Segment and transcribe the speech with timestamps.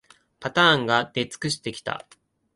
[0.39, 2.07] パターンが出尽くしてきた